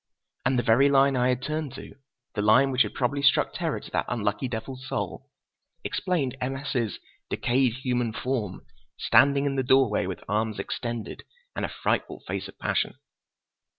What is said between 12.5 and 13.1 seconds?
passion!"